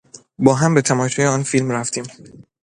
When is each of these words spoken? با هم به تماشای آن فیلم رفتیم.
با 0.39 0.55
هم 0.55 0.73
به 0.73 0.81
تماشای 0.81 1.25
آن 1.27 1.43
فیلم 1.43 1.71
رفتیم. 1.71 2.03